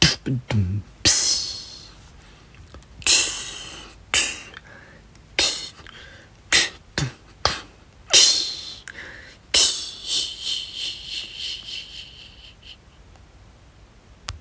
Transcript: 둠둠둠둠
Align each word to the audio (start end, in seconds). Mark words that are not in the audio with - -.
둠둠둠둠 0.00 0.82